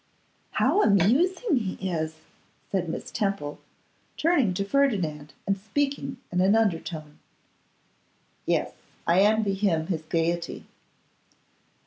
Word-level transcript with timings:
'How 0.53 0.81
amusing 0.81 1.57
he 1.57 1.89
is!' 1.91 2.21
said 2.71 2.89
Miss 2.89 3.11
Temple, 3.11 3.59
turning 4.17 4.51
to 4.55 4.65
Ferdinand, 4.65 5.35
and 5.45 5.55
speaking 5.59 6.17
in 6.31 6.41
an 6.41 6.55
undertone. 6.55 7.19
'Yes; 8.47 8.71
I 9.05 9.19
envy 9.21 9.53
him 9.53 9.85
his 9.85 10.01
gaiety. 10.01 10.65